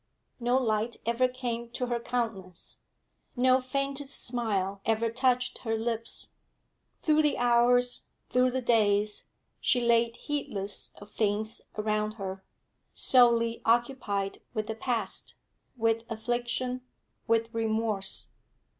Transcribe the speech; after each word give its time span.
No 0.39 0.57
light 0.57 0.95
ever 1.05 1.27
came 1.27 1.69
to 1.73 1.85
her 1.85 1.99
countenance; 1.99 2.79
no 3.35 3.61
faintest 3.61 4.19
smile 4.25 4.81
ever 4.83 5.11
touched 5.11 5.59
her 5.59 5.77
lips. 5.77 6.31
Through 7.03 7.21
the 7.21 7.37
hours, 7.37 8.05
through 8.31 8.49
the 8.49 8.63
days, 8.63 9.25
she 9.59 9.79
lay 9.79 10.09
heedless 10.09 10.91
of 10.99 11.11
things 11.11 11.61
around 11.77 12.13
her, 12.15 12.43
solely 12.91 13.61
occupied 13.63 14.41
with 14.55 14.65
the 14.65 14.73
past, 14.73 15.35
with 15.77 16.03
affliction, 16.11 16.81
with 17.27 17.53
remorse. 17.53 18.29